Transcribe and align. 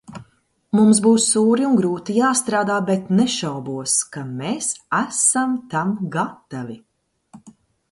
Mums 0.77 1.01
būs 1.07 1.27
sūri 1.33 1.67
un 1.67 1.75
grūti 1.81 2.15
jāstrādā, 2.21 2.79
bet 2.87 3.13
nešaubos, 3.19 3.95
ka 4.17 4.25
mēs 4.41 4.73
esam 5.03 5.57
tam 5.77 5.95
gatavi. 6.19 6.83